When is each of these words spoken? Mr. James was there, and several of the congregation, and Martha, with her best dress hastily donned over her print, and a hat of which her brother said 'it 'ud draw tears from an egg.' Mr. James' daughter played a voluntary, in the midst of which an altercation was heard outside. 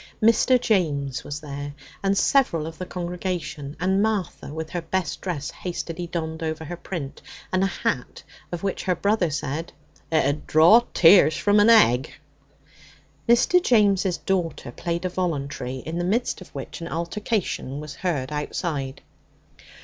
Mr. 0.19 0.59
James 0.59 1.23
was 1.23 1.41
there, 1.41 1.75
and 2.01 2.17
several 2.17 2.65
of 2.65 2.79
the 2.79 2.87
congregation, 2.87 3.77
and 3.79 4.01
Martha, 4.01 4.51
with 4.51 4.71
her 4.71 4.81
best 4.81 5.21
dress 5.21 5.51
hastily 5.51 6.07
donned 6.07 6.41
over 6.41 6.65
her 6.65 6.75
print, 6.75 7.21
and 7.53 7.61
a 7.63 7.67
hat 7.67 8.23
of 8.51 8.63
which 8.63 8.85
her 8.85 8.95
brother 8.95 9.29
said 9.29 9.71
'it 10.11 10.25
'ud 10.25 10.47
draw 10.47 10.81
tears 10.95 11.37
from 11.37 11.59
an 11.59 11.69
egg.' 11.69 12.15
Mr. 13.29 13.61
James' 13.61 14.17
daughter 14.17 14.71
played 14.71 15.05
a 15.05 15.09
voluntary, 15.09 15.83
in 15.85 15.99
the 15.99 16.03
midst 16.03 16.41
of 16.41 16.49
which 16.49 16.81
an 16.81 16.87
altercation 16.87 17.79
was 17.79 17.93
heard 17.97 18.31
outside. 18.31 19.03